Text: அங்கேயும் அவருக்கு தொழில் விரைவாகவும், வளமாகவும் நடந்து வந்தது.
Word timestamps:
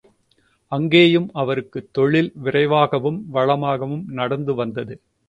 அங்கேயும் 0.71 1.27
அவருக்கு 1.33 1.89
தொழில் 1.91 2.31
விரைவாகவும், 2.35 3.19
வளமாகவும் 3.31 4.03
நடந்து 4.11 4.55
வந்தது. 4.55 4.95